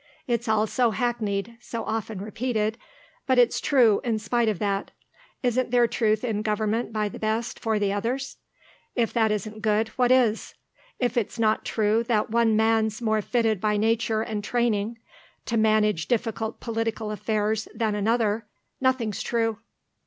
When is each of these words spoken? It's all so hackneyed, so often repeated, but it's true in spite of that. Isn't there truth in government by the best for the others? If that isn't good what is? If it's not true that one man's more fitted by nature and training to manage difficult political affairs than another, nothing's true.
It's 0.25 0.47
all 0.47 0.65
so 0.65 0.89
hackneyed, 0.89 1.57
so 1.59 1.83
often 1.85 2.21
repeated, 2.21 2.79
but 3.27 3.37
it's 3.37 3.61
true 3.61 4.01
in 4.03 4.17
spite 4.17 4.49
of 4.49 4.57
that. 4.57 4.89
Isn't 5.43 5.69
there 5.69 5.85
truth 5.87 6.23
in 6.23 6.41
government 6.41 6.91
by 6.91 7.07
the 7.07 7.19
best 7.19 7.59
for 7.59 7.77
the 7.77 7.93
others? 7.93 8.37
If 8.95 9.13
that 9.13 9.29
isn't 9.31 9.61
good 9.61 9.89
what 9.89 10.11
is? 10.11 10.55
If 10.97 11.17
it's 11.17 11.37
not 11.37 11.63
true 11.65 12.01
that 12.05 12.31
one 12.31 12.55
man's 12.55 12.99
more 12.99 13.21
fitted 13.21 13.61
by 13.61 13.77
nature 13.77 14.23
and 14.23 14.43
training 14.43 14.97
to 15.45 15.55
manage 15.55 16.07
difficult 16.07 16.59
political 16.59 17.11
affairs 17.11 17.67
than 17.75 17.93
another, 17.93 18.47
nothing's 18.79 19.21
true. 19.21 19.59